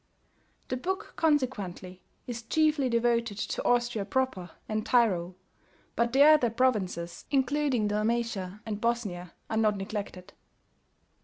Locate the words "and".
4.67-4.83, 8.65-8.81